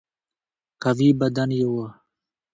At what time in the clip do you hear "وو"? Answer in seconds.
1.71-1.85